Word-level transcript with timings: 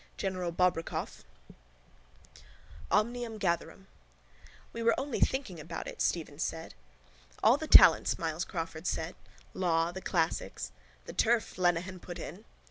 General 0.17 0.51
Bobrikoff. 0.51 1.23
OMNIUM 2.89 3.37
GATHERUM 3.37 3.85
—We 4.73 4.81
were 4.81 4.99
only 4.99 5.19
thinking 5.19 5.59
about 5.59 5.87
it, 5.87 6.01
Stephen 6.01 6.39
said. 6.39 6.73
—All 7.43 7.55
the 7.57 7.67
talents, 7.67 8.17
Myles 8.17 8.43
Crawford 8.43 8.87
said. 8.87 9.13
Law, 9.53 9.91
the 9.91 10.01
classics... 10.01 10.71
—The 11.05 11.13
turf, 11.13 11.55
Lenehan 11.55 11.99
put 11.99 12.17
in. 12.17 12.45